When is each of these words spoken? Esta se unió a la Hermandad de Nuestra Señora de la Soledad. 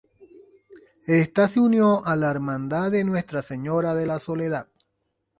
Esta 1.05 1.47
se 1.47 1.59
unió 1.59 2.03
a 2.03 2.15
la 2.15 2.31
Hermandad 2.31 2.89
de 2.89 3.03
Nuestra 3.03 3.43
Señora 3.43 3.93
de 3.93 4.07
la 4.07 4.17
Soledad. 4.17 4.67